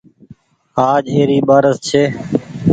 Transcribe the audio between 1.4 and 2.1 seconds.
ٻآرس ڇي۔